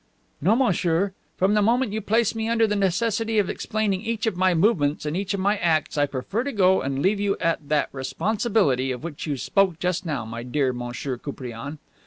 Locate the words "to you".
7.17-7.37